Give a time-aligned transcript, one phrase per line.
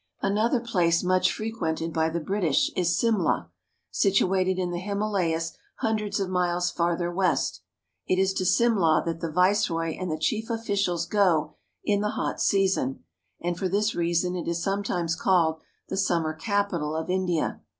[0.23, 3.51] Another place much frequented by the British is Simla,
[3.91, 7.61] situated in the Himalayas hundreds of miles farther west.
[8.07, 11.53] It is to Simla that the Viceroy and the chief officials go
[11.83, 13.03] in the hot season,
[13.43, 17.61] and for this reason it is sometimes called the summer capital of India.